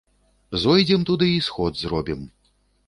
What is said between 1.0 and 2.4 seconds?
туды й сход зробім.